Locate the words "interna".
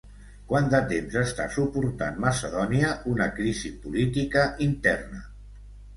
4.71-5.23